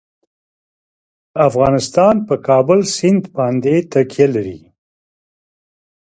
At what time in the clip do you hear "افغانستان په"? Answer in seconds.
1.47-2.35